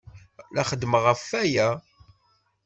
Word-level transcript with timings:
La 0.55 0.63
xeddmeɣ 0.69 1.03
ɣef 1.05 1.21
waya. 1.29 1.67